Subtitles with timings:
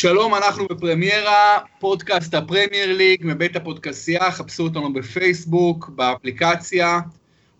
[0.00, 7.00] שלום, אנחנו בפרמיירה, פודקאסט הפרמייר ליג מבית הפודקסייה, חפשו אותנו בפייסבוק, באפליקציה.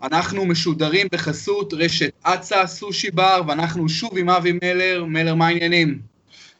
[0.03, 5.05] אנחנו משודרים בחסות רשת אצה, סושי בר, ואנחנו שוב עם אבי מלר.
[5.05, 5.99] מלר, מה העניינים?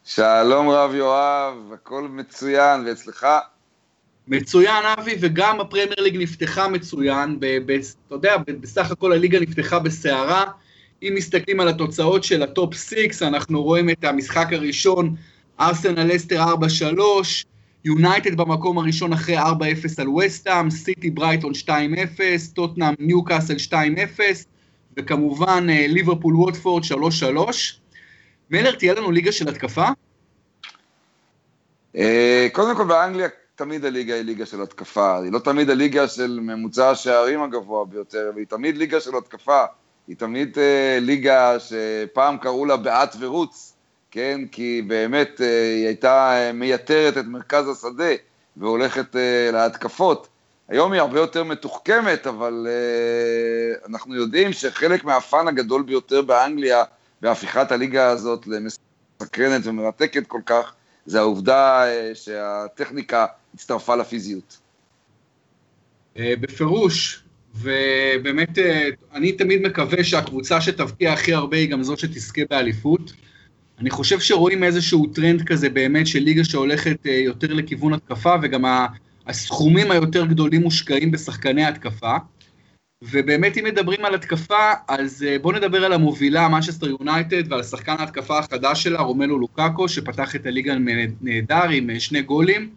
[0.05, 3.27] שלום רב יואב, הכל מצוין, ואצלך?
[4.29, 7.39] מצוין אבי, וגם הפרמייר ליג נפתחה מצוין,
[8.07, 10.45] אתה יודע, בסך הכל הליגה נפתחה בסערה.
[11.03, 15.15] אם מסתכלים על התוצאות של ה-top 6, אנחנו רואים את המשחק הראשון,
[15.61, 16.99] ארסנל לסטר 4-3,
[17.85, 19.43] יונייטד במקום הראשון אחרי 4-0
[19.99, 21.71] על ווסטהאם, סיטי ברייטון 2-0,
[22.55, 23.75] טוטנאם ניוקאסל 2-0,
[24.97, 26.87] וכמובן אה, ליברפול ווטפורד 3-3.
[28.51, 29.87] מלר, תהיה לנו ליגה של התקפה?
[31.97, 36.39] אה, קודם כל באנגליה תמיד הליגה היא ליגה של התקפה, היא לא תמיד הליגה של
[36.43, 39.65] ממוצע השערים הגבוה ביותר, והיא תמיד ליגה של התקפה,
[40.09, 43.75] היא תמיד uh, ליגה שפעם קראו לה בעט ורוץ,
[44.11, 44.41] כן?
[44.53, 48.15] כי באמת uh, היא הייתה uh, מייתרת את מרכז השדה
[48.57, 50.29] והולכת uh, להתקפות.
[50.69, 52.67] היום היא הרבה יותר מתוחכמת, אבל
[53.89, 56.85] אנחנו יודעים שחלק מהפאן הגדול ביותר באנגליה
[57.21, 60.73] בהפיכת הליגה הזאת למסקרנת ומרתקת כל כך,
[61.07, 64.59] זה העובדה שהטכניקה הצטרפה לפיזיות.
[66.17, 67.23] בפירוש,
[67.55, 68.59] ובאמת,
[69.15, 73.13] אני תמיד מקווה שהקבוצה שתבקיע הכי הרבה היא גם זאת שתזכה באליפות.
[73.81, 78.65] אני חושב שרואים איזשהו טרנד כזה באמת של ליגה שהולכת אה, יותר לכיוון התקפה, וגם
[79.27, 82.17] הסכומים היותר גדולים מושקעים בשחקני התקפה.
[83.03, 87.95] ובאמת אם מדברים על התקפה, אז אה, בואו נדבר על המובילה, מנצ'סטר יונייטד, ועל שחקן
[87.99, 90.75] ההתקפה החדש שלה, רומלו לוקאקו, שפתח את הליגה
[91.21, 92.71] נהדר עם אה, שני גולים.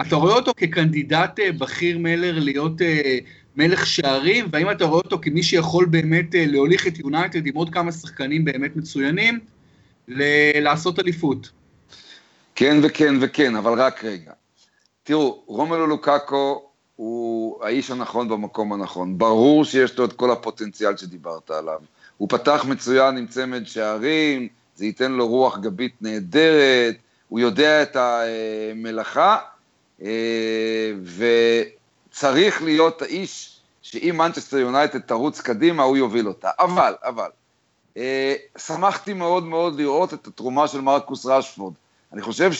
[0.00, 2.80] אתה רואה אותו כקנדידט בכיר מלר להיות
[3.56, 7.92] מלך שערים, והאם אתה רואה אותו כמי שיכול באמת להוליך את יונייטד עם עוד כמה
[7.92, 9.38] שחקנים באמת מצוינים,
[10.08, 11.50] ל- לעשות אליפות.
[12.54, 14.32] כן וכן וכן, אבל רק רגע.
[15.02, 19.18] תראו, רומלו לוקאקו הוא האיש הנכון במקום הנכון.
[19.18, 21.80] ברור שיש לו את כל הפוטנציאל שדיברת עליו.
[22.16, 26.96] הוא פתח מצוין עם צמד שערים, זה ייתן לו רוח גבית נהדרת,
[27.28, 29.38] הוא יודע את המלאכה,
[30.02, 30.92] אה,
[32.10, 36.50] וצריך להיות האיש שאם מנצ'סטר יונייטד תרוץ קדימה, הוא יוביל אותה.
[36.58, 37.28] אבל, אבל,
[38.58, 41.74] שמחתי מאוד מאוד לראות את התרומה של מרקוס רשפורד.
[42.12, 42.50] אני חושב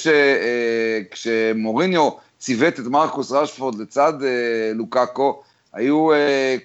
[1.13, 6.09] שכשמוריניו אה, ציוות את מרקוס רשפורד לצד אה, לוקאקו, היו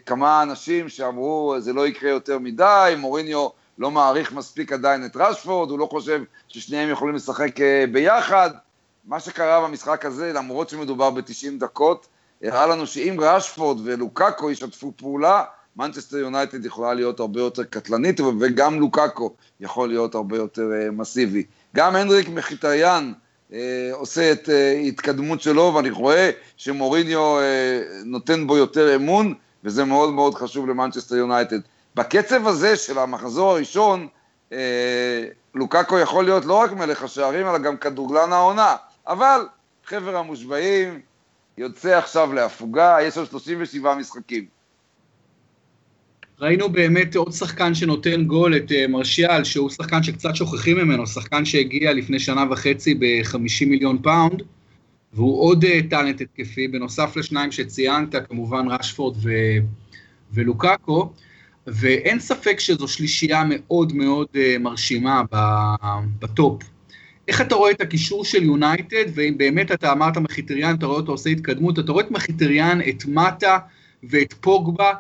[0.05, 3.47] כמה אנשים שאמרו, זה לא יקרה יותר מדי, מוריניו
[3.77, 7.55] לא מעריך מספיק עדיין את רשפורד, הוא לא חושב ששניהם יכולים לשחק
[7.91, 8.49] ביחד.
[9.05, 12.07] מה שקרה במשחק הזה, למרות שמדובר ב-90 דקות,
[12.43, 15.43] הראה לנו שאם רשפורד ולוקאקו ישתפו פעולה,
[15.75, 21.43] מנצ'סטר יונייטד יכולה להיות הרבה יותר קטלנית, וגם לוקאקו יכול להיות הרבה יותר uh, מסיבי.
[21.75, 23.13] גם הנדריק מחיטריאן
[23.51, 23.53] uh,
[23.91, 27.41] עושה את uh, התקדמות שלו, ואני רואה שמוריניו uh,
[28.05, 31.59] נותן בו יותר אמון, וזה מאוד מאוד חשוב למנצ'סטר יונייטד.
[31.95, 34.07] בקצב הזה של המחזור הראשון,
[34.49, 34.53] uh,
[35.55, 38.75] לוקאקו יכול להיות לא רק מלך השערים, אלא גם כדורגלן העונה.
[39.07, 39.47] אבל
[39.85, 41.01] חבר המושבעים
[41.57, 44.58] יוצא עכשיו להפוגה, יש לו 37 משחקים.
[46.41, 51.45] ראינו באמת עוד שחקן שנותן גול, את uh, מרשיאל, שהוא שחקן שקצת שוכחים ממנו, שחקן
[51.45, 54.41] שהגיע לפני שנה וחצי ב-50 מיליון פאונד,
[55.13, 59.59] והוא עוד uh, טאלנט התקפי, בנוסף לשניים שציינת, כמובן רשפורד ו-
[60.33, 61.13] ולוקאקו,
[61.67, 65.21] ואין ספק שזו שלישייה מאוד מאוד uh, מרשימה
[66.19, 66.63] בטופ.
[67.27, 71.11] איך אתה רואה את הקישור של יונייטד, ואם באמת אתה אמרת מחיטריאן, אתה רואה אותו
[71.11, 73.57] עושה התקדמות, אתה רואה את מחיטריאן, את מטה
[74.03, 74.93] ואת פוגבה,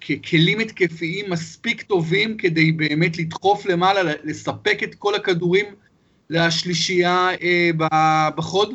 [0.00, 5.66] ככלים התקפיים מספיק טובים כדי באמת לדחוף למעלה, לספק את כל הכדורים
[6.30, 7.70] לשלישייה אה,
[8.36, 8.74] בחוד?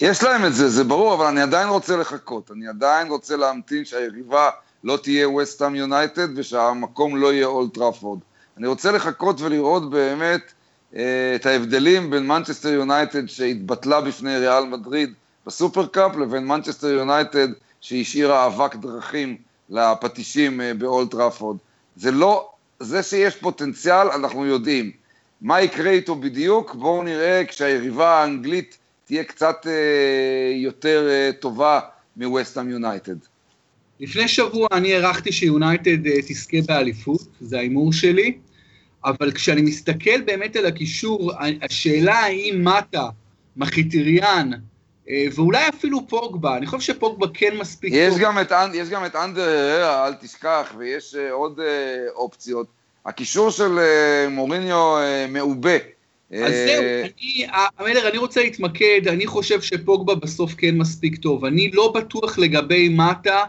[0.00, 2.50] יש להם את זה, זה ברור, אבל אני עדיין רוצה לחכות.
[2.50, 4.50] אני עדיין רוצה להמתין שהיריבה
[4.84, 8.18] לא תהיה ווסטהאם יונייטד ושהמקום לא יהיה אולד טראפורד.
[8.58, 10.52] אני רוצה לחכות ולראות באמת
[10.96, 15.12] אה, את ההבדלים בין מנצ'סטר יונייטד שהתבטלה בפני ריאל מדריד
[15.46, 17.48] בסופרקאפ לבין מנצ'סטר יונייטד
[17.80, 19.36] שהשאירה אבק דרכים
[19.70, 21.56] לפטישים אה, באולד טראפורד.
[21.96, 22.48] זה לא,
[22.80, 24.90] זה שיש פוטנציאל, אנחנו יודעים.
[25.40, 26.74] מה יקרה איתו בדיוק?
[26.74, 31.80] בואו נראה כשהיריבה האנגלית תהיה קצת אה, יותר אה, טובה
[32.16, 33.16] מווסטהאם יונייטד.
[34.00, 38.38] לפני שבוע אני הערכתי שיונייטד אה, תזכה באליפות, זה ההימור שלי,
[39.04, 41.32] אבל כשאני מסתכל באמת על הקישור,
[41.62, 43.08] השאלה האם מטה,
[43.56, 44.58] מחיטיריאן, אה,
[45.08, 48.22] ואולי אפילו פוגבה, אני חושב שפוגבה כן מספיק יש טוב.
[48.22, 51.62] גם את, יש גם את אנדר הררה, אל תשכח, ויש uh, עוד uh,
[52.14, 52.66] אופציות.
[53.06, 53.78] הקישור של
[54.30, 54.96] מוריניו
[55.28, 55.76] מעובה.
[56.32, 57.46] אז זהו, אני,
[57.78, 61.44] המלר, אני רוצה להתמקד, אני חושב שפוגבה בסוף כן מספיק טוב.
[61.44, 63.44] אני לא בטוח לגבי מטה,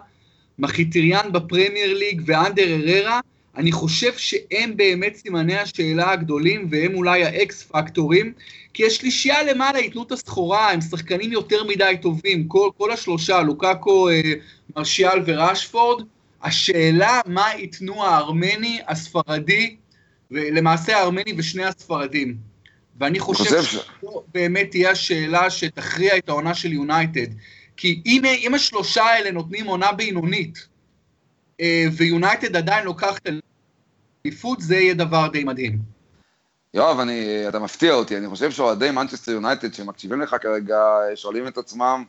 [0.59, 3.19] מחיטריאן בפרמייר ליג ואנדר אררה,
[3.57, 8.33] אני חושב שהם באמת סימני השאלה הגדולים, והם אולי האקס פקטורים,
[8.73, 14.09] כי השלישייה למעלה ייתנו את הסחורה, הם שחקנים יותר מדי טובים, כל, כל השלושה, לוקאקו,
[14.09, 14.21] אה,
[14.75, 16.05] מרשיאל וראשפורד,
[16.43, 19.75] השאלה מה ייתנו הארמני, הספרדי,
[20.31, 22.37] ולמעשה הארמני ושני הספרדים.
[22.99, 27.27] ואני חושב שזו באמת תהיה השאלה שתכריע את העונה של יונייטד.
[27.77, 30.67] כי אם, אם השלושה האלה נותנים עונה בינונית,
[31.97, 33.21] ויונייטד עדיין לוקחת
[34.25, 35.77] אליפות, זה יהיה דבר די מדהים.
[36.73, 40.77] יואב, אני, אתה מפתיע אותי, אני חושב שאוהדי מנצ'סטר יונייטד שמקשיבים לך כרגע,
[41.15, 42.03] שואלים את עצמם,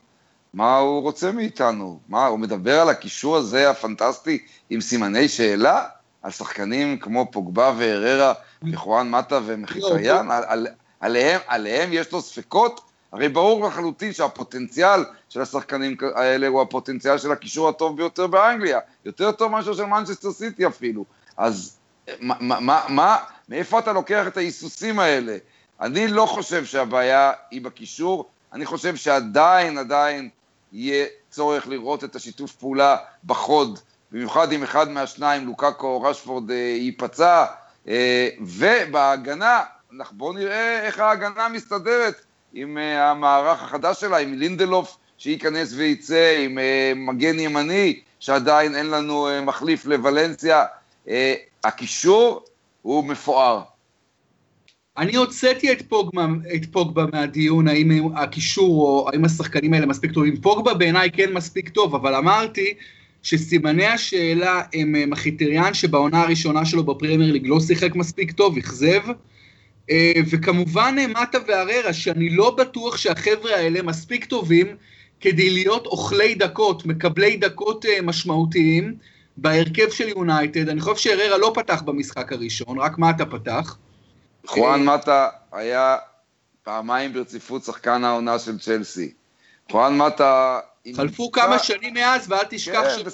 [0.53, 1.99] מה הוא רוצה מאיתנו?
[2.07, 5.83] מה, הוא מדבר על הקישור הזה הפנטסטי עם סימני שאלה?
[6.21, 8.33] על שחקנים כמו פוגבה והררה
[8.71, 10.31] וחואן מטה ומחיטיין?
[10.31, 10.67] על, על,
[10.99, 12.81] עליהם, עליהם יש לו ספקות?
[13.15, 19.31] הרי ברור לחלוטין שהפוטנציאל של השחקנים האלה הוא הפוטנציאל של הקישור הטוב ביותר באנגליה, יותר
[19.31, 21.05] טוב מאשר של מנצ'סטר סיטי אפילו.
[21.37, 21.77] אז
[22.19, 23.17] מה, מה, מה,
[23.49, 25.37] מאיפה אתה לוקח את ההיסוסים האלה?
[25.81, 30.29] אני לא חושב שהבעיה היא בקישור, אני חושב שעדיין, עדיין
[30.73, 33.79] יהיה צורך לראות את השיתוף פעולה בחוד,
[34.11, 37.45] במיוחד אם אחד מהשניים, לוקאקו או רשפורד, אה, ייפצע,
[37.87, 39.63] אה, ובהגנה,
[40.11, 42.21] בואו נראה איך ההגנה מסתדרת
[42.55, 46.57] עם אה, המערך החדש שלה, עם לינדלוף שייכנס וייצא, עם
[46.95, 50.63] מגן ימני, שעדיין אין לנו מחליף לוולנסיה.
[51.63, 52.45] הקישור
[52.81, 53.61] הוא מפואר.
[54.97, 56.25] אני הוצאתי את פוגבה,
[56.55, 60.41] את פוגבה מהדיון, האם הקישור או האם השחקנים האלה מספיק טובים.
[60.41, 62.73] פוגבה בעיניי כן מספיק טוב, אבל אמרתי
[63.23, 69.01] שסימני השאלה הם אה, מחיטריאן שבעונה הראשונה שלו בפרמייר ליג לא שיחק מספיק טוב, אכזב.
[69.89, 74.75] אה, וכמובן אה, מטה ואררה, שאני לא בטוח שהחבר'ה האלה מספיק טובים
[75.19, 78.95] כדי להיות אוכלי דקות, מקבלי דקות משמעותיים
[79.37, 80.69] בהרכב של יונייטד.
[80.69, 83.77] אני חושב שאררה לא פתח במשחק הראשון, רק מטה פתח.
[84.47, 85.97] חואן מטה היה
[86.63, 89.13] פעמיים ברציפות שחקן העונה של צ'לסי.
[89.71, 90.59] חואן מטה...
[90.95, 93.05] חלפו כמה שנים מאז, ואל תשכח כן,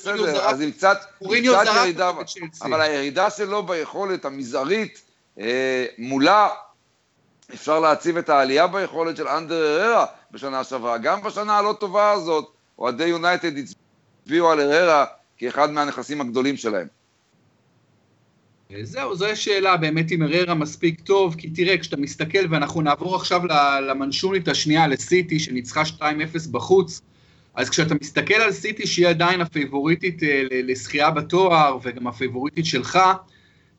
[0.41, 2.12] אז עם קצת ירידה,
[2.62, 5.10] אבל הירידה שלו ביכולת המזערית אה,
[5.98, 6.48] מולה,
[7.54, 10.98] אפשר להציב את העלייה ביכולת של אנדר אררה בשנה שעברה.
[10.98, 15.06] גם בשנה הלא טובה הזאת, אוהדי יונייטד הצביעו על אררה
[15.38, 16.88] כאחד מהנכסים הגדולים שלהם.
[18.83, 23.42] זהו, זו השאלה באמת אם אררה מספיק טוב, כי תראה, כשאתה מסתכל, ואנחנו נעבור עכשיו
[23.88, 26.04] למנשונית השנייה, לסיטי, שניצחה 2-0
[26.51, 27.01] בחוץ,
[27.56, 33.00] אז כשאתה מסתכל על סיטי, שהיא עדיין הפייבוריטית אה, לזכייה בתואר, וגם הפייבוריטית שלך,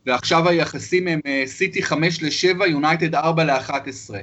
[0.07, 4.15] ועכשיו היחסים הם אה, סיטי 5 ל-7, יונייטד 4 ל-11.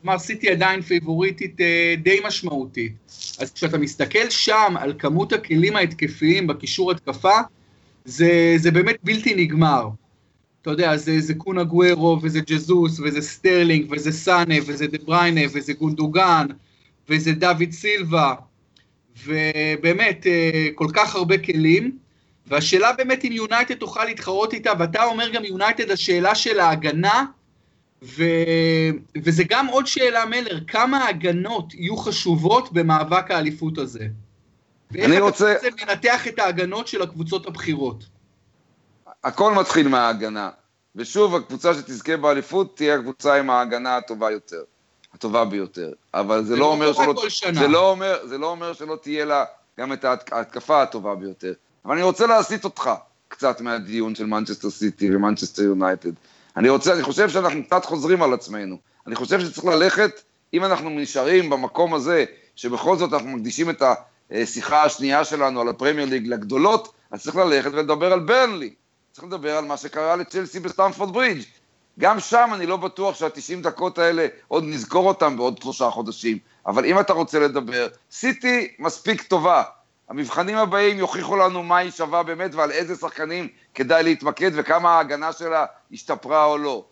[0.00, 2.92] כלומר, סיטי עדיין פייבוריטית אה, די משמעותית.
[3.38, 7.38] אז כשאתה מסתכל שם על כמות הכלים ההתקפיים בקישור התקפה,
[8.04, 9.88] זה, זה באמת בלתי נגמר.
[10.62, 15.40] אתה יודע, זה, זה קון אגוארו, וזה ג'זוס, וזה סטרלינג, וזה סאנה, וזה דה בריינה,
[15.52, 16.46] וזה גונדוגן,
[17.08, 18.34] וזה דוד סילבה,
[19.24, 21.98] ובאמת, אה, כל כך הרבה כלים.
[22.50, 27.24] והשאלה באמת אם יונייטד תוכל להתחרות איתה, ואתה אומר גם יונייטד, השאלה של ההגנה,
[28.02, 28.24] ו...
[29.24, 34.06] וזה גם עוד שאלה, מלר, כמה הגנות יהיו חשובות במאבק האליפות הזה?
[34.90, 38.04] ואיך אתה רוצה לנתח את ההגנות של הקבוצות הבכירות?
[39.24, 40.50] הכל מתחיל מההגנה.
[40.96, 44.62] ושוב, הקבוצה שתזכה באליפות תהיה הקבוצה עם ההגנה הטובה יותר,
[45.14, 45.92] הטובה ביותר.
[46.14, 47.14] אבל זה, לא, לא אומר שלא...
[47.52, 49.44] זה לא אומר, זה לא אומר שלא תהיה לה
[49.80, 51.52] גם את ההתקפה הטובה ביותר.
[51.84, 52.90] אבל אני רוצה להסיט אותך
[53.28, 56.12] קצת מהדיון של מנצ'סטר סיטי ומנצ'סטר יונייטד.
[56.56, 58.76] אני רוצה, אני חושב שאנחנו קצת חוזרים על עצמנו.
[59.06, 60.20] אני חושב שצריך ללכת,
[60.54, 62.24] אם אנחנו נשארים במקום הזה,
[62.56, 63.82] שבכל זאת אנחנו מקדישים את
[64.30, 68.74] השיחה השנייה שלנו על הפרמייר ליג לגדולות, אז צריך ללכת ולדבר על ברנלי.
[69.12, 71.42] צריך לדבר על מה שקרה לצ'לסי בסטמפורד ברידג'.
[71.98, 76.38] גם שם אני לא בטוח שה-90 דקות האלה, עוד נזכור אותם בעוד שלושה חודשים.
[76.66, 79.62] אבל אם אתה רוצה לדבר, סיטי מספיק טובה.
[80.10, 85.32] המבחנים הבאים יוכיחו לנו מה היא שווה באמת ועל איזה שחקנים כדאי להתמקד וכמה ההגנה
[85.32, 86.84] שלה השתפרה או לא.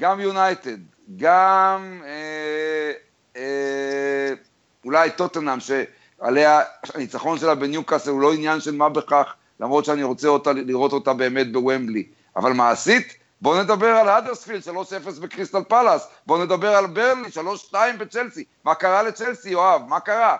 [0.00, 0.78] גם יונייטד,
[1.16, 2.92] גם אה,
[3.36, 4.34] אה,
[4.84, 6.60] אולי טוטנאם, שעליה,
[6.94, 11.12] הניצחון שלה בניוקאסל הוא לא עניין של מה בכך, למרות שאני רוצה אותה, לראות אותה
[11.12, 12.06] באמת בוומבלי.
[12.36, 17.28] אבל מעשית, בואו נדבר על האדרספילד, 3-0 בקריסטל פלאס, בואו נדבר על ברלי,
[17.72, 18.44] 3-2 בצ'לסי.
[18.64, 19.82] מה קרה לצ'לסי, יואב?
[19.88, 20.36] מה קרה?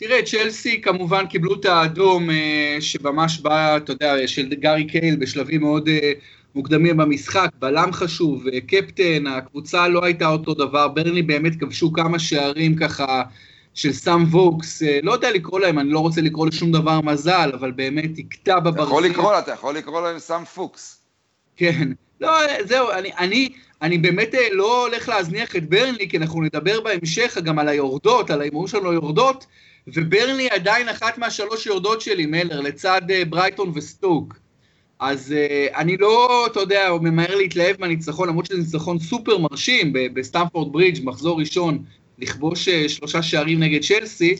[0.00, 5.60] תראה, צ'לסי כמובן קיבלו את האדום אה, שממש בא, אתה יודע, של גארי קייל בשלבים
[5.60, 6.12] מאוד, אה,
[6.54, 12.76] מוקדמים במשחק, בלם חשוב, קפטן, הקבוצה לא הייתה אותו דבר, ברנלי באמת כבשו כמה שערים
[12.76, 13.22] ככה
[13.74, 17.50] של סאם ווקס, אה, לא יודע לקרוא להם, אני לא רוצה לקרוא לשום דבר מזל,
[17.54, 18.82] אבל באמת הכתה בברזיל.
[18.82, 21.02] אתה יכול לקרוא, אתה יכול לקרוא להם סאם פוקס.
[21.56, 21.88] כן,
[22.20, 22.30] לא,
[22.64, 23.48] זהו, אני, אני,
[23.82, 28.30] אני באמת אה, לא הולך להזניח את ברנלי, כי אנחנו נדבר בהמשך גם על היורדות,
[28.30, 29.46] על ההימורים שלנו יורדות,
[29.86, 34.34] וברנלי עדיין אחת מהשלוש יורדות שלי, מלר, לצד אה, ברייטון וסטוק.
[35.00, 40.72] אז uh, אני לא, אתה יודע, ממהר להתלהב מהניצחון, למרות שזה ניצחון סופר מרשים בסטמפורד
[40.72, 41.78] ברידג', מחזור ראשון,
[42.18, 44.36] לכבוש uh, שלושה שערים נגד צ'לסי,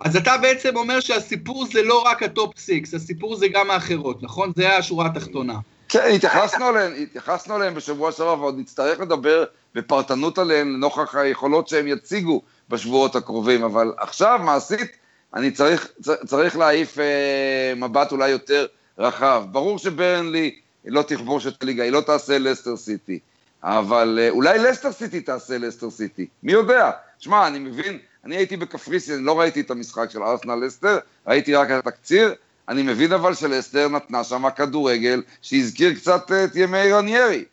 [0.00, 4.52] אז אתה בעצם אומר שהסיפור זה לא רק ה-top six, הסיפור זה גם האחרות, נכון?
[4.56, 5.54] זה השורה התחתונה.
[5.88, 11.88] כן, התייחסנו אליהם, התייחסנו אליהם בשבוע שעבר, ועוד נצטרך לדבר בפרטנות עליהם לנוכח היכולות שהם
[11.88, 14.90] יציגו בשבועות הקרובים, אבל עכשיו, מעשית,
[15.34, 15.88] אני צריך,
[16.26, 18.66] צריך להעיף אה, מבט אולי יותר
[18.98, 19.44] רחב.
[19.52, 20.54] ברור שברנלי
[20.84, 23.18] לא תכבוש את הליגה, היא לא תעשה לסטר סיטי,
[23.62, 26.90] אבל אה, אולי לסטר סיטי תעשה לסטר סיטי, מי יודע?
[27.18, 31.70] שמע, אני מבין, אני הייתי בקפריסין, לא ראיתי את המשחק של ארסנל לסטר, ראיתי רק
[31.70, 32.34] את התקציר,
[32.68, 37.44] אני מבין אבל שלסטר נתנה שם כדורגל שהזכיר קצת את ימי רניירי.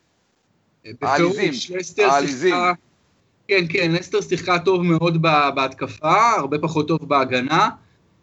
[1.02, 1.52] העליזים,
[1.98, 2.54] העליזים.
[3.52, 5.22] כן, כן, לסטר שיחקה טוב מאוד
[5.54, 7.68] בהתקפה, הרבה פחות טוב בהגנה.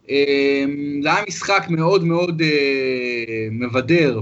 [0.09, 4.19] אמ, זה היה משחק מאוד מאוד אה, מבדר,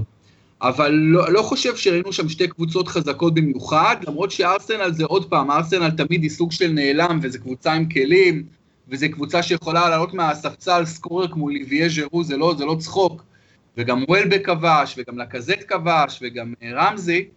[0.62, 5.50] אבל לא, לא חושב שראינו שם שתי קבוצות חזקות במיוחד, למרות שארסנל זה עוד פעם,
[5.50, 8.44] ארסנל תמיד היא סוג של נעלם, וזו קבוצה עם כלים,
[8.88, 13.22] וזו קבוצה שיכולה לעלות מהספסל scorer כמו אוליבייה ז'ירו, זה לא, זה לא צחוק,
[13.76, 17.28] וגם וולבק כבש, וגם לקזט כבש, וגם אה, רמזי,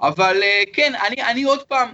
[0.00, 1.88] אבל אה, כן, אני, אני עוד פעם,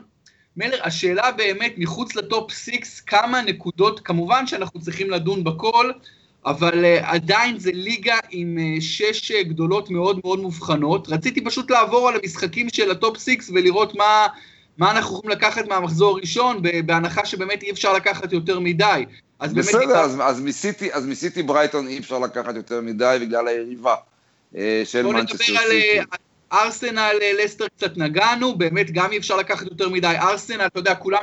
[0.57, 5.91] מלר, השאלה באמת, מחוץ ל-top 6, כמה נקודות, כמובן שאנחנו צריכים לדון בכל,
[6.47, 11.09] אבל uh, עדיין זה ליגה עם uh, שש uh, גדולות מאוד מאוד מובחנות.
[11.09, 14.27] רציתי פשוט לעבור על המשחקים של ה-top 6 ולראות מה,
[14.79, 19.05] מה אנחנו יכולים לקחת מהמחזור הראשון, בהנחה שבאמת אי אפשר לקחת יותר מדי.
[19.39, 19.97] אז בסדר, באמת...
[19.97, 23.95] אז, אז, מסיטי, אז מסיטי ברייטון אי אפשר לקחת יותר מדי בגלל היריבה
[24.85, 26.01] של מנצ'סטר סיטי.
[26.53, 30.15] ארסנל, אה, לסטר קצת נגענו, באמת גם אי אפשר לקחת יותר מדי.
[30.19, 31.23] ארסנל, אתה יודע, כולם...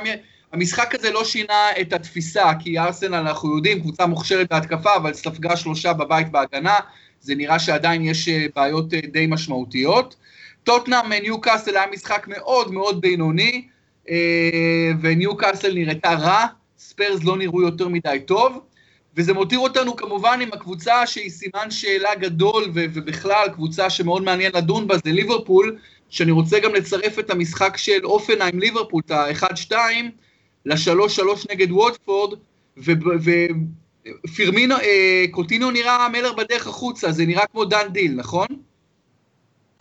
[0.52, 5.56] המשחק הזה לא שינה את התפיסה, כי ארסנל, אנחנו יודעים, קבוצה מוכשרת בהתקפה, אבל ספגה
[5.56, 6.78] שלושה בבית בהגנה,
[7.20, 10.16] זה נראה שעדיין יש אה, בעיות אה, די משמעותיות.
[10.64, 13.68] טוטנאם, ניו קאסל היה משחק מאוד מאוד בינוני,
[15.00, 16.46] וניו קאסל נראתה רע,
[16.78, 18.60] ספיירס לא נראו יותר מדי טוב.
[19.16, 24.86] וזה מותיר אותנו כמובן עם הקבוצה שהיא סימן שאלה גדול, ובכלל קבוצה שמאוד מעניין לדון
[24.86, 29.72] בה, זה ליברפול, שאני רוצה גם לצרף את המשחק של הופנהיים ליברפול, את ה-1-2,
[30.66, 32.38] ל-3-3 נגד ווטפורד,
[34.26, 38.46] ופירמינו, אה, קוטינו נראה מלר בדרך החוצה, זה נראה כמו done deal, נכון?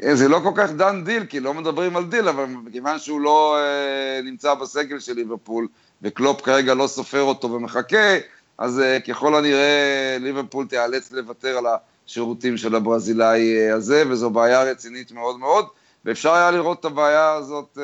[0.04, 3.22] אה, זה לא כל כך done deal, כי לא מדברים על דיל, אבל מכיוון שהוא
[3.22, 5.68] לא אה, נמצא בסגל של ליברפול,
[6.02, 8.18] וקלופ כרגע לא סופר אותו ומחכה,
[8.60, 11.66] אז uh, ככל הנראה ליברפול תיאלץ לוותר על
[12.08, 15.66] השירותים של הברזילאי uh, הזה, וזו בעיה רצינית מאוד מאוד,
[16.06, 17.82] ואפשר היה לראות את הבעיה הזאת uh,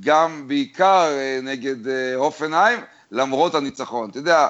[0.00, 1.08] גם בעיקר
[1.42, 1.76] נגד
[2.16, 4.10] הופנהיים, למרות הניצחון.
[4.10, 4.48] אתה יודע,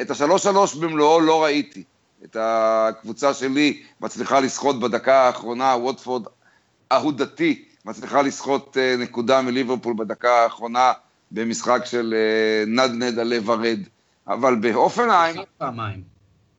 [0.00, 1.82] את השלוש שלוש במלואו לא ראיתי.
[2.24, 6.26] את הקבוצה שלי מצליחה לסחוט בדקה האחרונה, ווטפורד
[6.92, 10.92] אהודתי, מצליחה לסחוט נקודה מליברפול בדקה האחרונה
[11.30, 13.80] במשחק של אה, נד נד הלב הרד.
[14.28, 15.36] אבל באופנהיים,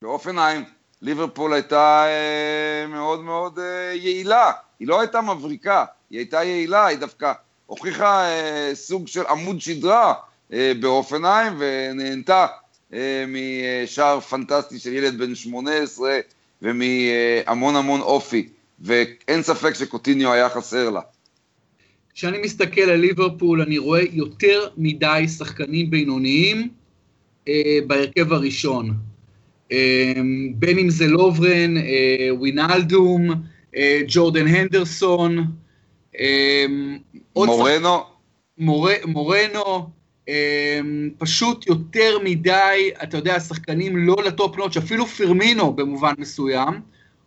[0.02, 0.64] באופנהיים,
[1.02, 4.52] ליברפול הייתה אה, מאוד מאוד אה, יעילה.
[4.80, 7.32] היא לא הייתה מבריקה, היא הייתה יעילה, היא דווקא
[7.66, 8.24] הוכיחה
[8.74, 10.14] סוג של עמוד שדרה
[10.50, 12.46] באופנהיים ונהנתה
[13.28, 16.18] משער פנטסטי של ילד בן 18
[16.62, 18.48] ומהמון המון אופי,
[18.80, 21.00] ואין ספק שקוטיניו היה חסר לה.
[22.18, 26.68] כשאני מסתכל על ליברפול, אני רואה יותר מדי שחקנים בינוניים
[27.48, 28.94] אה, בהרכב הראשון.
[29.72, 30.12] אה,
[30.54, 33.30] בין אם זה לוברן, אה, ווינלדום,
[33.76, 35.44] אה, ג'ורדן הנדרסון,
[36.20, 36.64] אה,
[37.36, 37.98] מורנו.
[38.58, 38.88] מור...
[39.06, 39.90] מורנו,
[40.28, 40.80] אה,
[41.18, 46.80] פשוט יותר מדי, אתה יודע, שחקנים לא לטופ נוטש, אפילו פרמינו במובן מסוים,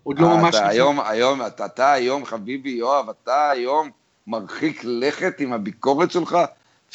[0.03, 0.55] עוד לא ממש...
[0.55, 4.00] אתה היום, היום, אתה, אתה היום, חביבי יואב, אתה היום...
[4.31, 6.37] מרחיק לכת עם הביקורת שלך,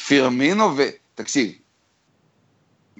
[0.07, 1.51] פירמינו, ותקשיב,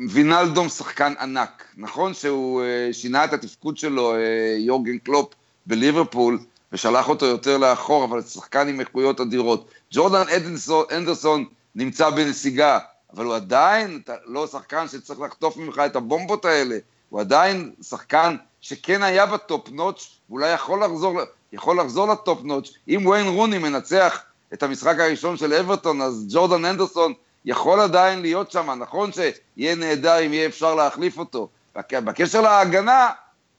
[0.10, 4.18] וינלדום שחקן ענק, נכון שהוא uh, שינה את התפקוד שלו, uh,
[4.58, 5.34] יורגן קלופ
[5.66, 6.40] בליברפול,
[6.72, 9.72] ושלח אותו יותר לאחור, אבל שחקן עם איכויות אדירות.
[9.92, 12.80] ג'ורדן אדנסון, אנדרסון נמצא בנסיגה,
[13.14, 16.78] אבל הוא עדיין לא שחקן שצריך לחטוף ממך את הבומבות האלה,
[17.10, 21.20] הוא עדיין שחקן שכן היה בטופ נוטש, ואולי יכול לחזור,
[21.54, 22.74] יכול לחזור לטופ נוטש.
[22.88, 24.22] אם ויין רוני מנצח
[24.54, 27.14] את המשחק הראשון של אברטון, אז ג'ורדן אנדרסון
[27.46, 28.72] יכול עדיין להיות שם.
[28.72, 31.50] נכון שיהיה נהדר אם יהיה אפשר להחליף אותו.
[31.92, 33.10] בקשר להגנה,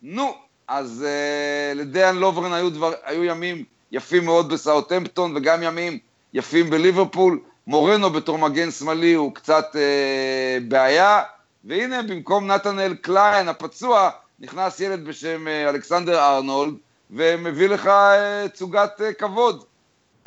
[0.03, 0.35] נו,
[0.69, 5.99] אז uh, לדיאן לוברן היו, דבר, היו ימים יפים מאוד בסאוטמפטון וגם ימים
[6.35, 7.41] יפים בליברפול.
[7.67, 11.23] מורנו בתור מגן שמאלי הוא קצת uh, בעיה,
[11.65, 16.75] והנה במקום נתנאל קליין הפצוע, נכנס ילד בשם uh, אלכסנדר ארנולד,
[17.11, 19.65] ומביא לך uh, תצוגת uh, כבוד.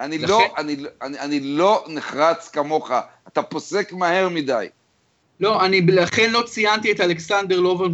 [0.01, 2.91] אני לא, אני, אני, אני לא נחרץ כמוך,
[3.27, 4.67] אתה פוסק מהר מדי.
[5.39, 7.91] לא, אני לכן לא ציינתי את אלכסנדר לובן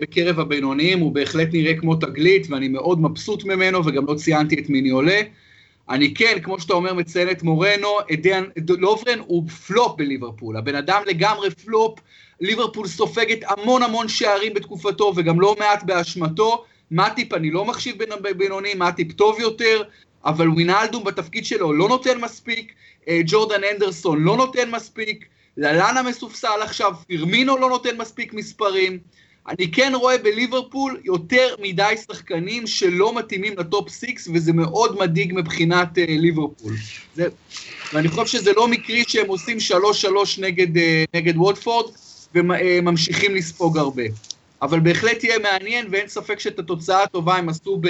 [0.00, 4.68] בקרב הבינוניים, הוא בהחלט נראה כמו תגלית, ואני מאוד מבסוט ממנו, וגם לא ציינתי את
[4.68, 5.20] מיני עולה.
[5.88, 10.74] אני כן, כמו שאתה אומר, מציין את מורנו, את דיאן לוברן הוא פלופ בליברפול, הבן
[10.74, 11.98] אדם לגמרי פלופ,
[12.40, 16.64] ליברפול סופגת המון המון שערים בתקופתו, וגם לא מעט באשמתו.
[16.90, 19.82] מאטיפ אני לא מחשיב בין הבינוניים, מאטיפ טוב יותר,
[20.26, 22.72] אבל ווינאלדום בתפקיד שלו לא נותן מספיק,
[23.08, 25.24] אה, ג'ורדן הנדרסון לא נותן מספיק,
[25.56, 28.98] ללאנה מסופסל עכשיו, פירמינו לא נותן מספיק מספרים.
[29.48, 35.32] אני כן רואה בליברפול יותר מדי שחקנים שלא מתאימים ל top six, וזה מאוד מדאיג
[35.34, 36.72] מבחינת אה, ליברפול.
[37.14, 37.28] זה,
[37.92, 39.72] ואני חושב שזה לא מקרי שהם עושים 3-3
[40.38, 40.80] נגד, אה,
[41.14, 41.90] נגד ווטפורד,
[42.34, 44.02] וממשיכים לספוג הרבה.
[44.62, 47.80] אבל בהחלט יהיה מעניין, ואין ספק שאת התוצאה הטובה הם עשו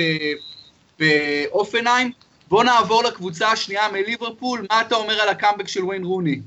[0.98, 2.12] באופנהיים.
[2.48, 6.40] בואו נעבור לקבוצה השנייה מליברפול, מה אתה אומר על הקאמבק של ויין רוני?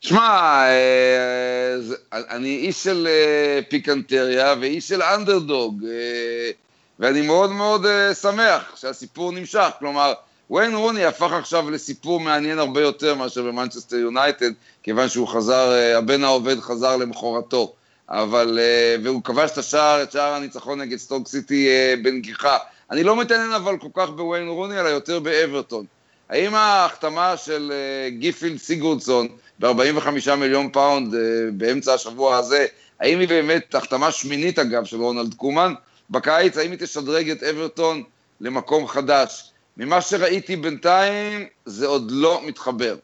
[0.00, 1.74] שמע, אה,
[2.12, 6.50] אני איש של אה, פיקנטריה ואיש של אנדרדוג, אה,
[6.98, 7.86] ואני מאוד מאוד
[8.20, 9.68] שמח שהסיפור נמשך.
[9.78, 10.12] כלומר,
[10.50, 14.50] ויין רוני הפך עכשיו לסיפור מעניין הרבה יותר מאשר במנצ'סטר יונייטד,
[14.82, 17.72] כיוון שהוא חזר, הבן העובד חזר למחורתו.
[18.08, 18.58] אבל,
[19.02, 21.68] והוא כבש את השער, את שער הניצחון נגד סטוק סיטי
[22.02, 22.58] בנגיחה.
[22.90, 25.84] אני לא מתעניין אבל כל כך בוויין רוני, אלא יותר באברטון.
[26.28, 27.72] האם ההחתמה של
[28.18, 31.20] גילפי סיגורדסון, ב-45 מיליון פאונד אה,
[31.52, 32.66] באמצע השבוע הזה,
[33.00, 35.74] האם היא באמת, החתמה שמינית אגב של רונלד קומן
[36.10, 38.02] בקיץ, האם היא תשדרג את אברטון
[38.40, 39.50] למקום חדש?
[39.76, 42.96] ממה שראיתי בינתיים זה עוד לא מתחבר.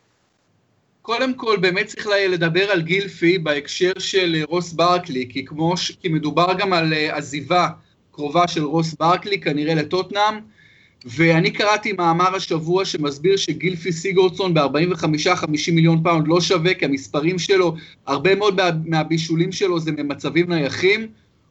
[1.03, 5.75] קודם כל באמת צריך לדבר על גילפי בהקשר של אה, רוס ברקלי, כי כמו.
[6.01, 7.68] כי מדובר גם על אה, עזיבה
[8.16, 10.35] קרובה של רוס ברקלי, כנראה לטוטנאם,
[11.05, 17.74] ואני קראתי מאמר השבוע שמסביר שגילפי סיגורדסון ב-45-50 מיליון פאונד לא שווה, כי המספרים שלו,
[18.07, 21.07] הרבה מאוד מהבישולים שלו זה ממצבים נייחים.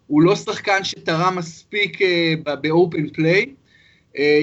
[0.07, 3.45] הוא לא שחקן שתרם מספיק אה, ב open play.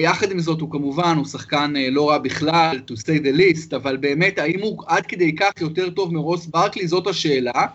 [0.03, 3.75] יחד עם זאת, הוא כמובן, הוא שחקן אה, לא רע בכלל, to say the least,
[3.75, 7.65] אבל באמת, האם הוא עד כדי כך יותר טוב מרוס ברקלי, זאת השאלה.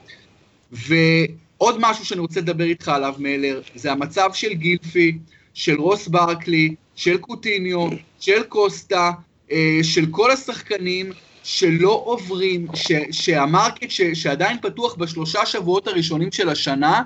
[1.61, 5.19] ועוד משהו שאני רוצה לדבר איתך עליו, מלר, זה המצב של גילפי,
[5.55, 7.89] של רוס ברקלי, של קוטיניו,
[8.21, 9.11] של קוסטה,
[9.53, 16.49] אה, של כל השחקנים שלא עוברים, ש, שהמרקט ש, שעדיין פתוח בשלושה שבועות הראשונים של
[16.49, 17.03] השנה,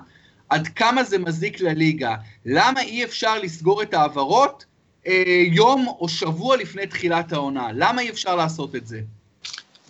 [0.49, 2.15] עד כמה זה מזיק לליגה.
[2.47, 4.65] למה אי אפשר לסגור את ההעברות
[5.07, 7.69] אה, יום או שבוע לפני תחילת העונה?
[7.75, 9.01] למה אי אפשר לעשות את זה?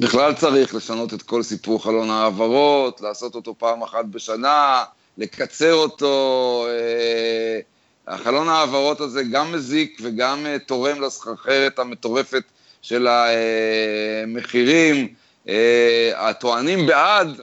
[0.02, 4.84] בכלל צריך לשנות את כל סיפור חלון ההעברות, לעשות אותו פעם אחת בשנה,
[5.18, 7.60] לקצר אותו, אה,
[8.14, 12.42] החלון ההעברות הזה גם מזיק וגם uh, תורם לסחרחרת המטורפת
[12.82, 15.08] של המחירים.
[15.46, 15.50] Uh,
[16.16, 17.40] הטוענים בעד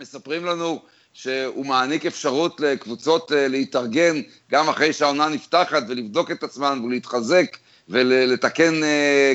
[0.00, 0.82] מספרים לנו
[1.12, 7.56] שהוא מעניק אפשרות לקבוצות להתארגן גם אחרי שהעונה נפתחת ולבדוק את עצמן ולהתחזק
[7.88, 8.80] ולתקן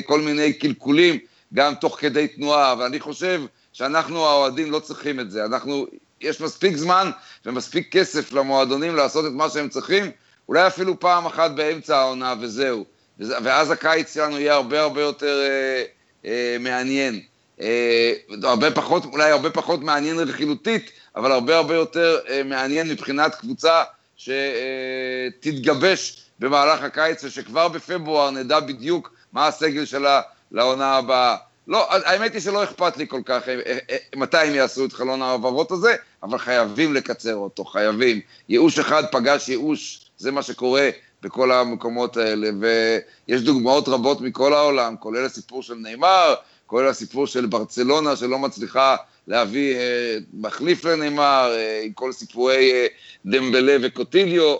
[0.05, 1.19] כל מיני קלקולים
[1.53, 3.41] גם תוך כדי תנועה, אבל אני חושב
[3.73, 5.45] שאנחנו האוהדים לא צריכים את זה.
[5.45, 5.85] אנחנו
[6.21, 7.11] יש מספיק זמן
[7.45, 10.11] ומספיק כסף למועדונים לעשות את מה שהם צריכים,
[10.49, 12.85] אולי אפילו פעם אחת באמצע העונה וזהו.
[13.19, 15.83] ואז הקיץ שלנו יהיה הרבה הרבה יותר אה,
[16.25, 17.21] אה, מעניין.
[17.61, 18.13] אה,
[18.43, 23.83] הרבה פחות, אולי הרבה פחות מעניין רכילותית, אבל הרבה הרבה יותר אה, מעניין מבחינת קבוצה
[24.15, 30.21] שתתגבש אה, במהלך הקיץ, ושכבר בפברואר נדע בדיוק מה הסגל שלה
[30.53, 31.35] לעונה הבאה.
[31.67, 34.93] לא, האמת היא שלא אכפת לי כל כך אה, אה, אה, מתי הם יעשו את
[34.93, 38.19] חלון ההעברות הזה, אבל חייבים לקצר אותו, חייבים.
[38.49, 40.89] ייאוש אחד פגש ייאוש, זה מה שקורה
[41.21, 46.33] בכל המקומות האלה, ויש דוגמאות רבות מכל העולם, כולל הסיפור של נאמר,
[46.67, 48.95] כולל הסיפור של ברצלונה שלא מצליחה
[49.27, 52.87] להביא אה, מחליף לנאמר, אה, עם כל סיפורי אה,
[53.25, 54.55] דמבלה וקוטיליו.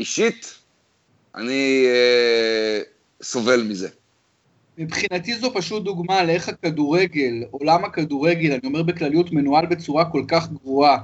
[0.00, 0.54] אישית,
[1.34, 2.80] אני אה,
[3.22, 3.88] סובל מזה.
[4.82, 10.48] מבחינתי זו פשוט דוגמה לאיך הכדורגל, עולם הכדורגל, אני אומר בכלליות, מנוהל בצורה כל כך
[10.62, 10.98] גרועה.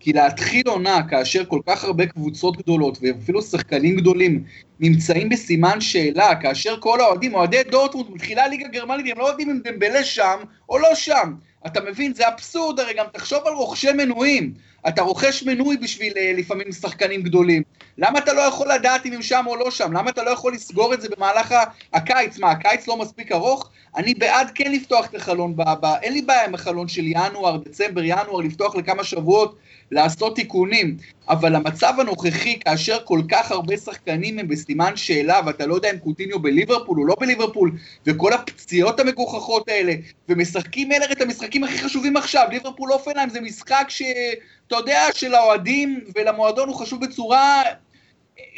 [0.00, 4.44] כי להתחיל עונה כאשר כל כך הרבה קבוצות גדולות ואפילו שחקנים גדולים
[4.80, 9.58] נמצאים בסימן שאלה, כאשר כל האוהדים, אוהדי דורטמונד מתחילה ליגה גרמנית, הם לא יודעים אם
[9.64, 11.34] דמבלה שם או לא שם.
[11.66, 14.52] אתה מבין, זה אבסורד, הרי גם תחשוב על רוכשי מנויים.
[14.88, 17.62] אתה רוכש מנוי בשביל אה, לפעמים שחקנים גדולים.
[17.98, 19.92] למה אתה לא יכול לדעת אם הם שם או לא שם?
[19.92, 21.54] למה אתה לא יכול לסגור את זה במהלך
[21.92, 22.38] הקיץ?
[22.38, 23.70] מה, הקיץ לא מספיק ארוך?
[23.96, 27.56] אני בעד כן לפתוח את החלון, ב- ב- אין לי בעיה עם החלון של ינואר,
[27.56, 29.56] דצמבר, ינואר, לפתוח לכמה שבועות,
[29.92, 30.96] לעשות תיקונים.
[31.28, 35.98] אבל המצב הנוכחי, כאשר כל כך הרבה שחקנים הם בסימן שאלה, ואתה לא יודע אם
[35.98, 37.72] קוטיניו בליברפול או לא בליברפול,
[38.06, 39.94] וכל הפציעות המגוחכות האלה,
[40.28, 46.68] ומשחקים אלה את המשחקים הכי חשובים עכשיו, ליברפול אופנהיים זה משחק שאתה יודע שלאוהדים ולמועדון
[46.68, 47.62] הוא חשוב בצורה...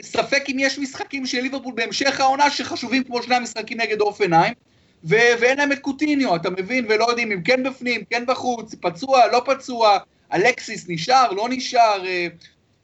[0.03, 4.55] ספק אם יש משחקים של ליברפול בהמשך העונה שחשובים כמו שני המשחקים נגד אופנהיים.
[5.05, 6.87] ו- ואין להם את קוטיניו, אתה מבין?
[6.88, 9.99] ולא יודעים אם כן בפנים, כן בחוץ, פצוע, לא פצוע,
[10.35, 12.27] אלקסיס נשאר, לא נשאר, אה,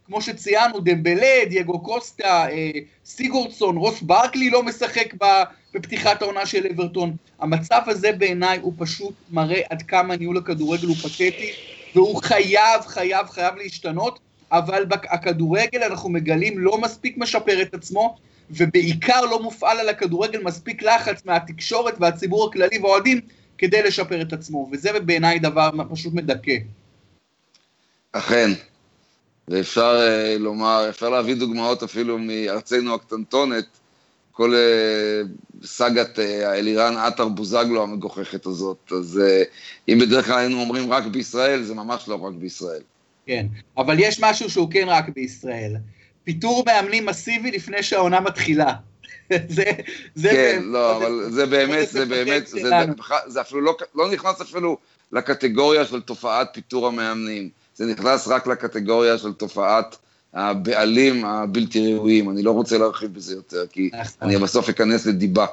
[0.06, 2.70] כמו שציינו, דמבלה, דייגו קוסטה, אה,
[3.04, 5.14] סיגורדסון, רוס ברקלי לא משחק
[5.74, 7.16] בפתיחת העונה של אברטון.
[7.40, 11.52] המצב הזה בעיניי הוא פשוט מראה עד כמה ניהול הכדורגל הוא פתטי,
[11.94, 14.18] והוא חייב, חייב, חייב להשתנות,
[14.52, 18.16] אבל הכדורגל, אנחנו מגלים, לא מספיק משפר את עצמו,
[18.50, 23.20] ובעיקר לא מופעל על הכדורגל מספיק לחץ מהתקשורת והציבור הכללי והאוהדים
[23.58, 26.56] כדי לשפר את עצמו, וזה בעיניי דבר פשוט מדכא.
[28.12, 28.50] אכן,
[29.48, 33.64] ואפשר uh, לומר, אפשר להביא דוגמאות אפילו מארצנו הקטנטונת,
[34.32, 38.92] כל uh, סאגת uh, אלירן עטר בוזגלו המגוחכת הזאת.
[38.92, 42.82] אז uh, אם בדרך כלל היינו אומרים רק בישראל, זה ממש לא רק בישראל.
[43.26, 43.46] כן,
[43.76, 45.76] אבל יש משהו שהוא כן רק בישראל.
[46.24, 48.74] פיטור מאמנים מסיבי לפני שהעונה מתחילה.
[49.48, 49.64] זה,
[50.14, 52.70] זה כן, באמת, לא, אבל זה באמת, זה באמת, זה, זה,
[53.26, 54.78] זה אפילו לא, לא נכנס אפילו
[55.12, 57.59] לקטגוריה של תופעת פיטור המאמנים.
[57.80, 59.96] זה נכנס רק לקטגוריה של תופעת
[60.34, 62.30] הבעלים הבלתי ראויים.
[62.30, 64.28] אני לא רוצה להרחיב בזה יותר, כי נכון.
[64.28, 65.46] אני בסוף אכנס לדיבה.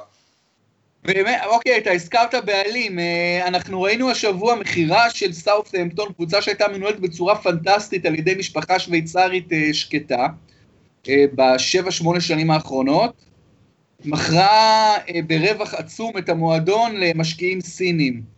[1.04, 7.00] באמת, אוקיי, אתה הזכרת בעלים, אה, אנחנו ראינו השבוע מכירה של סאות'המפטון, קבוצה שהייתה מנוהלת
[7.00, 10.26] בצורה פנטסטית על ידי משפחה שוויצרית אה, שקטה.
[11.08, 13.12] אה, בשבע שמונה שנים האחרונות,
[14.04, 14.94] מכרה
[15.26, 18.37] ברווח עצום את המועדון למשקיעים סינים.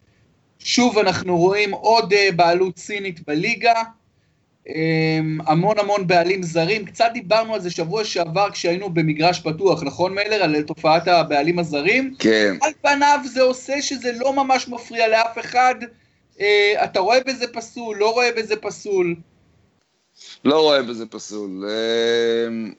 [0.64, 3.83] שוב אנחנו רואים עוד אה, בעלות סינית בליגה,
[5.46, 10.42] המון המון בעלים זרים, קצת דיברנו על זה שבוע שעבר כשהיינו במגרש פתוח, נכון מלר?
[10.42, 12.14] על תופעת הבעלים הזרים?
[12.18, 12.57] כן.
[12.62, 15.75] על פניו זה עושה שזה לא ממש מפריע לאף אחד,
[16.85, 19.16] אתה רואה בזה פסול, לא רואה בזה פסול.
[20.44, 21.64] לא רואה בזה פסול.
[22.49, 22.73] אמ,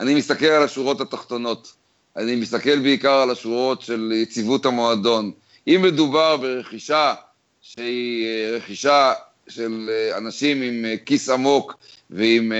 [0.00, 1.72] אני מסתכל על השורות התחתונות.
[2.16, 5.32] אני מסתכל בעיקר על השורות של יציבות המועדון.
[5.66, 7.14] אם מדובר ברכישה
[7.62, 9.12] שהיא אה, רכישה
[9.48, 11.76] של אה, אנשים עם אה, כיס עמוק
[12.10, 12.52] ועם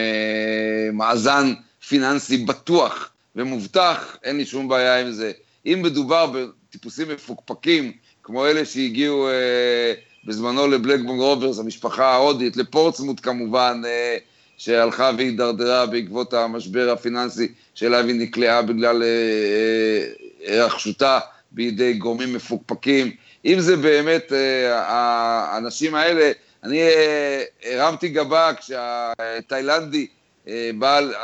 [0.92, 1.52] מאזן
[1.88, 5.32] פיננסי בטוח ומובטח, אין לי שום בעיה עם זה.
[5.66, 9.28] אם מדובר בטיפוסים מפוקפקים, כמו אלה שהגיעו
[10.24, 13.82] בזמנו לבלקבון רוברס, המשפחה ההודית, לפורצמוט כמובן,
[14.60, 20.06] שהלכה והידרדרה בעקבות המשבר הפיננסי שאליו היא נקלעה בגלל אה,
[20.46, 20.66] אה,
[21.52, 23.10] בידי גורמים מפוקפקים.
[23.44, 26.32] אם זה באמת אה, האנשים האלה,
[26.64, 26.80] אני
[27.64, 30.06] הרמתי גבה כשהתאילנדי,
[30.78, 31.14] בעל,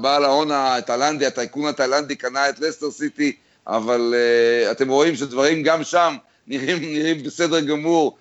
[0.00, 3.32] בעל ההון התאילנדי, הטייקון התאילנדי קנה את לסטר סיטי,
[3.66, 4.14] אבל
[4.70, 8.16] אתם רואים שדברים גם שם נראים, נראים בסדר גמור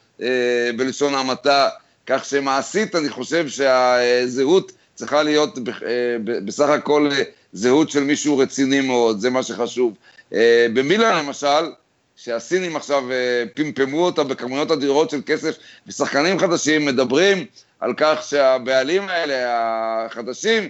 [0.76, 1.70] בלשון המעטה.
[2.06, 7.24] כך שמעשית אני חושב שהזהות צריכה להיות אה, בסך הכל אה,
[7.54, 9.94] זהות של מישהו רציני מאוד, זה מה שחשוב.
[10.34, 11.72] אה, במילאן למשל,
[12.16, 13.04] שהסינים עכשיו
[13.54, 17.46] פמפמו אותה בכמויות אדירות של כסף ושחקנים חדשים מדברים
[17.80, 19.36] על כך שהבעלים האלה,
[20.06, 20.70] החדשים,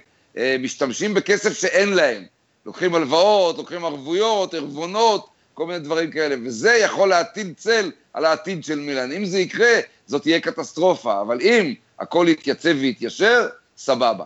[0.59, 2.23] משתמשים בכסף שאין להם.
[2.65, 8.63] לוקחים הלוואות, לוקחים ערבויות, ערבונות, כל מיני דברים כאלה, וזה יכול להטיל צל על העתיד
[8.63, 9.11] של מילאן.
[9.11, 13.47] אם זה יקרה, זאת תהיה קטסטרופה, אבל אם הכל יתייצב ויתיישר,
[13.77, 14.23] סבבה.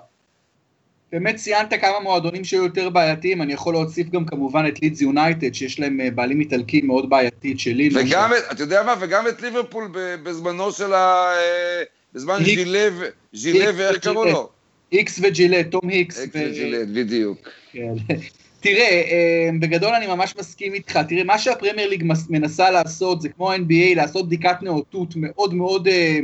[1.15, 5.53] באמת ציינת כמה מועדונים שהיו יותר בעייתיים, אני יכול להוסיף גם כמובן את לידס יונייטד,
[5.53, 7.89] שיש להם אה, בעלים איטלקים מאוד בעייתית שלי.
[7.93, 9.91] וגם, את, אתה יודע מה, וגם את ליברפול
[10.23, 11.31] בזמנו של ה...
[11.35, 12.89] אה, בזמן ז'ילה,
[13.33, 14.49] ז'ילה ואיך קראו לו?
[14.91, 16.21] איקס וג'ילה, תום היקס.
[16.21, 17.49] איקס וג'ילה, בדיוק.
[17.71, 17.93] כן.
[18.59, 20.99] תראה, אה, בגדול אני ממש מסכים איתך.
[21.07, 26.19] תראה, מה שהפרמייר ליג מנסה לעשות זה כמו NBA, לעשות בדיקת נאותות מאוד מאוד אה,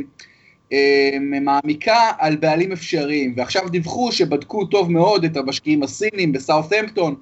[1.20, 3.34] מעמיקה על בעלים אפשריים.
[3.36, 7.14] ועכשיו דיווחו שבדקו טוב מאוד את המשקיעים הסינים בסאות'המפטון,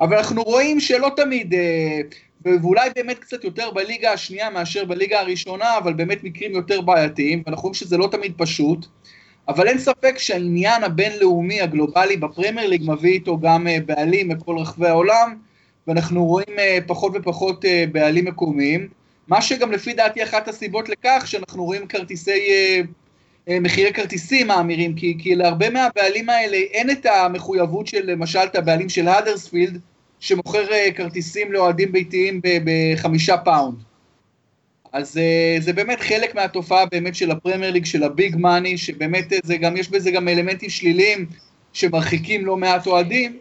[0.00, 2.00] אבל אנחנו רואים שלא תמיד, אה,
[2.44, 7.62] ואולי באמת קצת יותר בליגה השנייה מאשר בליגה הראשונה, אבל באמת מקרים יותר בעייתיים, ואנחנו
[7.62, 8.86] רואים שזה לא תמיד פשוט.
[9.48, 15.36] אבל אין ספק שהעניין הבינלאומי הגלובלי בפרמייר ליג מביא איתו גם בעלים מכל רחבי העולם,
[15.86, 18.88] ואנחנו רואים פחות ופחות בעלים מקומיים,
[19.28, 22.48] מה שגם לפי דעתי אחת הסיבות לכך שאנחנו רואים כרטיסי,
[23.48, 28.88] מחירי כרטיסים מאמירים, כי, כי להרבה מהבעלים האלה אין את המחויבות של למשל את הבעלים
[28.88, 29.80] של האדרספילד,
[30.20, 33.78] שמוכר כרטיסים לאוהדים ביתיים בחמישה פאונד.
[34.92, 35.20] אז
[35.60, 39.76] זה באמת חלק מהתופעה באמת של הפרמייר ליג, של ה big money, שבאמת זה גם,
[39.76, 41.26] יש בזה גם אלמנטים שליליים
[41.72, 43.38] שמרחיקים לא מעט אוהדים,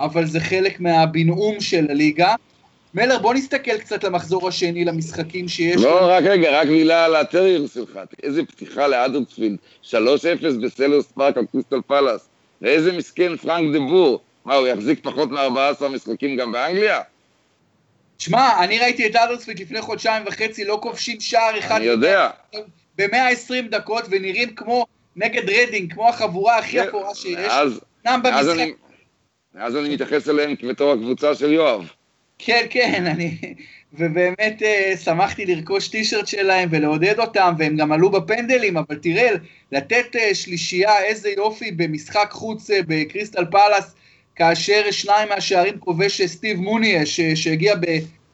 [0.00, 2.34] אבל זה חלק מהבינאום של הליגה.
[2.94, 5.82] מלר, בוא נסתכל קצת למחזור השני, למשחקים שיש...
[5.82, 5.98] לא.
[6.02, 8.00] רק רגע, רק מילה על הטרייר שלך.
[8.22, 9.56] איזה פתיחה לאדרספילד,
[9.90, 9.94] 3-0
[10.62, 12.28] בסלהרסט פארק על קריסטל פלאס.
[12.62, 14.20] ואיזה מסכן פרנק דה בור.
[14.44, 17.00] מה, הוא יחזיק פחות מ-14 משחקים גם באנגליה?
[18.18, 21.76] שמע, אני ראיתי את אדרספילד לפני חודשיים וחצי, לא כובשים שער אחד.
[21.76, 22.30] אני יודע.
[22.98, 27.50] ב-120 דקות, ונראים כמו נגד רדינג, כמו החבורה הכי אפורה שיש.
[27.50, 28.72] אז, אז, אני,
[29.54, 31.90] אז אני מתייחס אליהם בתור הקבוצה של יואב.
[32.44, 33.36] כן, כן, אני...
[33.94, 39.30] ובאמת אה, שמחתי לרכוש טישרט שלהם ולעודד אותם, והם גם עלו בפנדלים, אבל תראה,
[39.72, 43.94] לתת אה, שלישייה, איזה יופי במשחק חוץ אה, בקריסטל פאלאס,
[44.36, 47.74] כאשר שניים מהשערים כובש סטיב מוני, שהגיע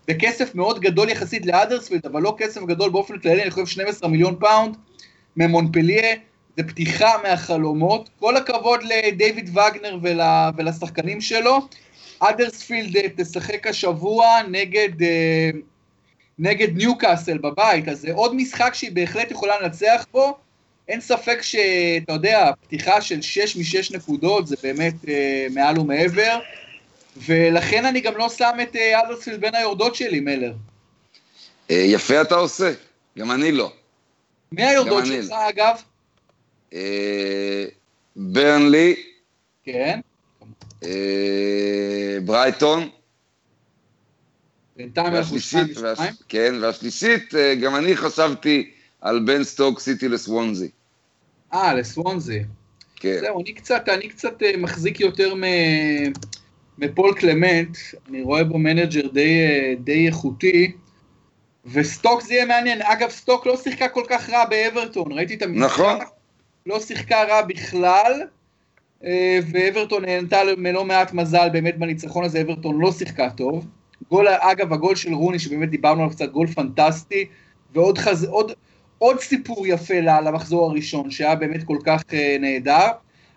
[0.08, 4.36] בכסף מאוד גדול יחסית לאדרספילד, אבל לא כסף גדול באופן כללי, אני חושב 12 מיליון
[4.40, 4.76] פאונד
[5.36, 6.14] ממונפליה,
[6.56, 8.10] זה פתיחה מהחלומות.
[8.20, 10.20] כל הכבוד לדייוויד וגנר ול,
[10.56, 11.58] ולשחקנים שלו.
[12.20, 15.50] אדרספילד אה, תשחק השבוע נגד, אה,
[16.38, 20.38] נגד ניוקאסל בבית, אז זה עוד משחק שהיא בהחלט יכולה לנצח בו.
[20.88, 26.38] אין ספק שאתה יודע, פתיחה של 6 מ-6 נקודות זה באמת אה, מעל ומעבר,
[27.16, 30.52] ולכן אני גם לא שם את אה, אלדרספילד בין היורדות שלי, מלר.
[31.70, 32.72] אה, יפה אתה עושה,
[33.18, 33.72] גם אני לא.
[34.52, 35.48] מי היורדות שלך, לא.
[35.48, 35.82] אגב?
[36.72, 37.64] אה,
[38.16, 38.94] ברנלי.
[39.64, 40.00] כן.
[40.84, 42.88] אה, ברייטון.
[44.76, 46.12] בינתיים אנחנו שניים ושניים.
[46.28, 50.68] כן, והשלישית, אה, גם אני חשבתי על בן סטוק סיטי לסוונזי.
[51.54, 52.42] אה, לסוונזי.
[52.96, 53.18] כן.
[53.20, 55.42] זהו, אני קצת, אני קצת אה, מחזיק יותר מ...
[56.78, 57.76] מפול קלמנט,
[58.08, 59.46] אני רואה בו manager די,
[59.80, 60.72] די איכותי,
[61.66, 62.82] וסטוק זה יהיה מעניין.
[62.82, 65.64] אגב, סטוק לא שיחקה כל כך רע באברטון, ראיתי את המשחק.
[65.64, 65.98] נכון.
[66.66, 68.22] לא שיחקה רע בכלל,
[69.52, 73.66] ואברטון נהנתה מלא מעט מזל באמת בניצחון הזה, אברטון לא שיחקה טוב.
[74.10, 77.26] גול, אגב, הגול של רוני, שבאמת דיברנו עליו קצת, גול פנטסטי,
[77.74, 78.24] ועוד חז...
[78.24, 78.52] עוד,
[78.98, 82.88] עוד סיפור יפה למחזור הראשון, שהיה באמת כל כך uh, נהדר.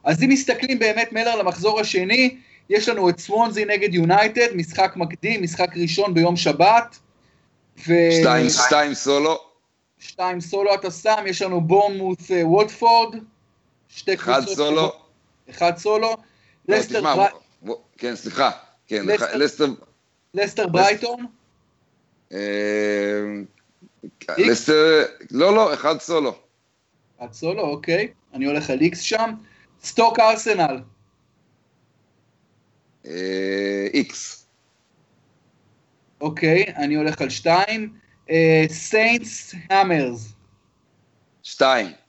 [0.04, 2.38] אז אם מסתכלים באמת מלר למחזור השני,
[2.70, 6.98] יש לנו את סוונזי נגד יונייטד, משחק מקדים, משחק ראשון ביום שבת.
[7.88, 7.94] ו...
[8.22, 9.38] שתיים, שתיים סולו.
[10.00, 13.16] שתיים סולו אתה שם, יש לנו בורמוס uh, ווטפורד.
[13.90, 14.44] שתי קבוצות.
[14.44, 15.11] אחד סולו.
[15.52, 16.18] אחד סולו.
[16.68, 17.40] לא, לסטר ברייטון.
[17.62, 17.74] בר...
[17.98, 18.52] כן, סליחה.
[18.88, 19.66] כן, לסטר,
[20.34, 20.68] לסטר...
[20.68, 21.26] ברייטון.
[22.34, 22.38] אה,
[24.38, 26.36] לסטר, לא, לא, אחד סולו.
[27.20, 28.08] אחד סולו, אוקיי.
[28.34, 29.34] אני הולך על איקס שם.
[29.84, 30.82] סטוק ארסנל.
[33.94, 34.48] איקס.
[36.22, 37.94] אוקיי, אני הולך על שתיים.
[38.70, 40.34] סיינטס האמרס.
[41.44, 42.01] שתיים.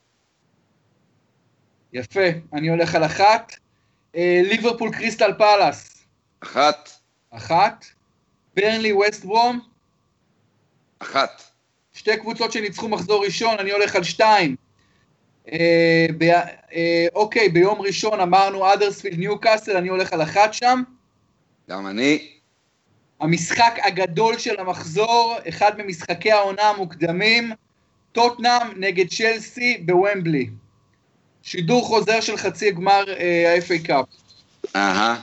[1.93, 3.53] יפה, אני הולך על אחת.
[4.15, 6.05] ליברפול קריסטל פאלאס.
[6.41, 6.91] אחת.
[7.31, 7.85] אחת.
[8.57, 9.61] ברנלי ווסט ברום.
[10.99, 11.43] אחת.
[11.93, 14.57] שתי קבוצות שניצחו מחזור ראשון, אני הולך על שתיים.
[15.53, 20.83] אה, ב, אה, אוקיי, ביום ראשון אמרנו אדרספילד ניו קאסל, אני הולך על אחת שם.
[21.71, 22.29] גם אני.
[23.21, 27.51] המשחק הגדול של המחזור, אחד ממשחקי העונה המוקדמים,
[28.13, 30.51] טוטנאם נגד צ'לסי בוומבלי.
[31.43, 34.05] שידור חוזר של חצי גמר אה, ה-FA קאפ.
[34.77, 35.21] אהה.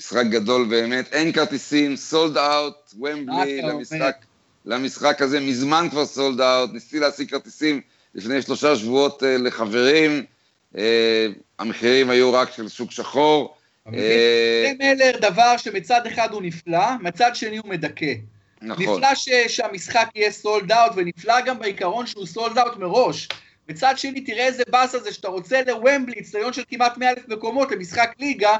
[0.00, 4.16] משחק גדול באמת, אין כרטיסים, sold out, ומבלי למשחק,
[4.64, 7.80] למשחק הזה, מזמן כבר sold out, ניסיתי להשיג כרטיסים
[8.14, 10.24] לפני שלושה שבועות אה, לחברים,
[10.74, 10.78] אה,
[11.58, 13.54] המחירים היו רק של שוק שחור.
[13.92, 18.14] זה מלר דבר שמצד אחד הוא נפלא, מצד שני הוא מדכא.
[18.62, 18.84] נכון.
[18.84, 19.14] נפלא
[19.48, 23.28] שהמשחק יהיה sold out, ונפלא גם בעיקרון שהוא sold out מראש.
[23.68, 27.72] מצד שני, תראה איזה באסה זה שאתה רוצה לוומבלי, אצטדיון של כמעט 100 אלף מקומות,
[27.72, 28.56] למשחק ליגה,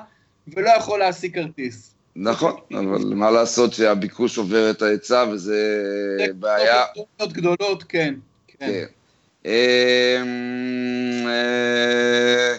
[0.49, 1.95] ולא יכול להשיג כרטיס.
[2.17, 6.85] נכון, אבל מה לעשות שהביקוש עובר את ההיצע וזה בעיה.
[6.93, 8.15] גדולות גדולות, כן.
[8.49, 8.67] כן.
[8.67, 8.85] כן.
[9.45, 12.57] אמ, אה,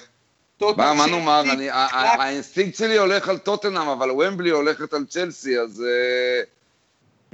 [0.77, 1.43] מה נאמר,
[1.93, 5.83] האינסטינקט שלי הולך על טוטנאם, אבל ומבלי הולכת על צ'לסי, אז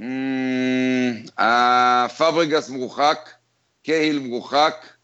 [0.00, 3.30] אמ, פברגאס מורחק,
[3.82, 4.95] קהיל מורחק, אה,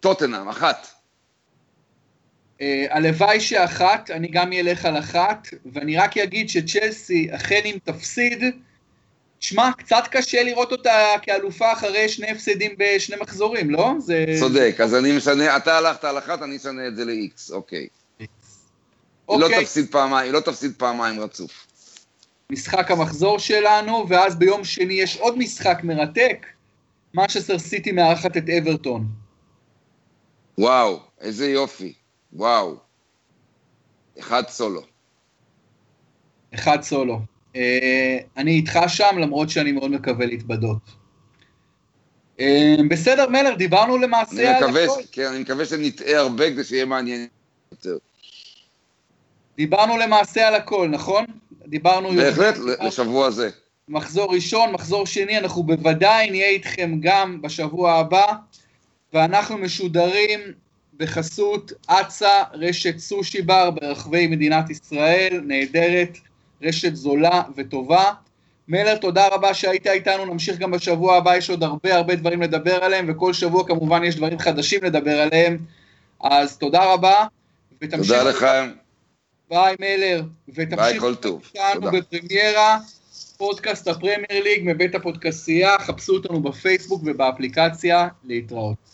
[0.00, 0.86] טוטנאם, אחת.
[2.60, 8.44] אה, הלוואי שאחת, אני גם אלך על אחת, ואני רק אגיד שצ'לסי, אכן אם תפסיד,
[9.40, 13.92] שמע, קצת קשה לראות אותה כאלופה אחרי שני הפסדים בשני מחזורים, לא?
[13.98, 14.24] זה...
[14.38, 17.86] צודק, אז אני משנה, אתה הלכת על אחת, אני אשנה את זה ל-X, אוקיי.
[18.18, 18.28] היא
[19.28, 21.66] לא אוקיי, תפסיד פעמיים, היא לא תפסיד פעמיים רצוף.
[22.50, 26.46] משחק המחזור שלנו, ואז ביום שני יש עוד משחק מרתק,
[27.14, 29.06] משסר סיטי מארחת את אברטון.
[30.58, 31.92] וואו, איזה יופי,
[32.32, 32.76] וואו.
[34.18, 34.82] אחד סולו.
[36.54, 37.20] אחד סולו.
[37.56, 40.78] אה, אני איתך שם, למרות שאני מאוד מקווה להתבדות.
[42.40, 45.00] אה, בסדר, מלר, דיברנו אני למעשה על מקווה, הכל.
[45.12, 47.26] כן, אני מקווה שנטעה הרבה כדי שיהיה מעניין
[47.72, 47.98] יותר.
[49.56, 51.24] דיברנו למעשה על הכל, נכון?
[51.66, 52.12] דיברנו...
[52.12, 53.50] בהחלט, לשבוע זה.
[53.92, 58.26] מחזור ראשון, מחזור שני, אנחנו בוודאי נהיה איתכם גם בשבוע הבא,
[59.12, 60.40] ואנחנו משודרים
[60.96, 66.18] בחסות אצה, רשת סושי בר ברחבי מדינת ישראל, נהדרת,
[66.62, 68.12] רשת זולה וטובה.
[68.68, 72.84] מלר, תודה רבה שהיית איתנו, נמשיך גם בשבוע הבא, יש עוד הרבה הרבה דברים לדבר
[72.84, 75.58] עליהם, וכל שבוע כמובן יש דברים חדשים לדבר עליהם,
[76.20, 77.26] אז תודה רבה,
[77.82, 78.12] ותמשיך...
[78.12, 78.46] תודה לך,
[79.50, 81.42] ביי מלר, ביי, ותמשיך כל טוב.
[81.54, 81.90] איתנו תודה.
[81.90, 82.78] בפרמיירה,
[83.42, 88.91] פודקאסט הפרמייר ליג מבית הפודקסייה, חפשו אותנו בפייסבוק ובאפליקציה, להתראות.